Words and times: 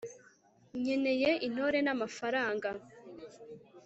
Nkeneye 0.79 1.29
intore 1.47 1.77
namafaranga 1.85 2.69